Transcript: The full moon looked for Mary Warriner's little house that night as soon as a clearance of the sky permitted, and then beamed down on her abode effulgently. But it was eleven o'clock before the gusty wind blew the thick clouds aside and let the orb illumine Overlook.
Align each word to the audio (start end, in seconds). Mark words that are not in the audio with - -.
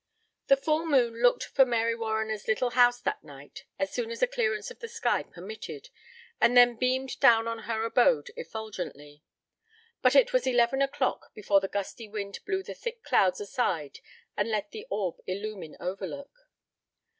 The 0.47 0.57
full 0.57 0.87
moon 0.87 1.21
looked 1.21 1.43
for 1.43 1.63
Mary 1.63 1.93
Warriner's 1.93 2.47
little 2.47 2.71
house 2.71 2.99
that 3.01 3.23
night 3.23 3.65
as 3.77 3.91
soon 3.93 4.09
as 4.09 4.23
a 4.23 4.25
clearance 4.27 4.71
of 4.71 4.79
the 4.79 4.87
sky 4.87 5.21
permitted, 5.21 5.91
and 6.41 6.57
then 6.57 6.75
beamed 6.75 7.19
down 7.19 7.47
on 7.47 7.59
her 7.69 7.85
abode 7.85 8.31
effulgently. 8.35 9.21
But 10.01 10.15
it 10.15 10.33
was 10.33 10.47
eleven 10.47 10.81
o'clock 10.81 11.31
before 11.35 11.59
the 11.59 11.67
gusty 11.67 12.07
wind 12.07 12.39
blew 12.47 12.63
the 12.63 12.73
thick 12.73 13.03
clouds 13.03 13.39
aside 13.39 13.99
and 14.35 14.49
let 14.49 14.71
the 14.71 14.87
orb 14.89 15.17
illumine 15.27 15.77
Overlook. 15.79 16.49